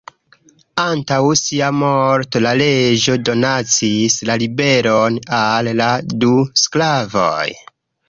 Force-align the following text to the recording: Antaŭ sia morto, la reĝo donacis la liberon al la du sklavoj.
Antaŭ 0.83 1.19
sia 1.41 1.67
morto, 1.81 2.41
la 2.47 2.55
reĝo 2.63 3.19
donacis 3.29 4.19
la 4.31 4.41
liberon 4.47 5.23
al 5.45 5.75
la 5.85 5.95
du 6.25 6.35
sklavoj. 6.67 7.49